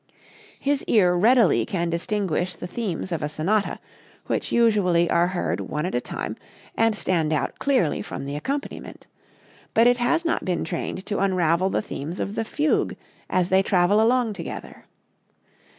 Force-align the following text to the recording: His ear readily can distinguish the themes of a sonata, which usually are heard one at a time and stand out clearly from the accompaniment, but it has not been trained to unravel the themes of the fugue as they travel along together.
His 0.59 0.83
ear 0.85 1.13
readily 1.15 1.63
can 1.63 1.91
distinguish 1.91 2.55
the 2.55 2.65
themes 2.65 3.11
of 3.11 3.21
a 3.21 3.29
sonata, 3.29 3.77
which 4.25 4.51
usually 4.51 5.07
are 5.11 5.27
heard 5.27 5.59
one 5.59 5.85
at 5.85 5.93
a 5.93 6.01
time 6.01 6.37
and 6.75 6.97
stand 6.97 7.31
out 7.31 7.59
clearly 7.59 8.01
from 8.01 8.25
the 8.25 8.35
accompaniment, 8.35 9.05
but 9.75 9.85
it 9.85 9.97
has 9.97 10.25
not 10.25 10.43
been 10.43 10.63
trained 10.63 11.05
to 11.05 11.19
unravel 11.19 11.69
the 11.69 11.83
themes 11.83 12.19
of 12.19 12.33
the 12.33 12.43
fugue 12.43 12.97
as 13.29 13.49
they 13.49 13.61
travel 13.61 14.01
along 14.01 14.33
together. 14.33 14.85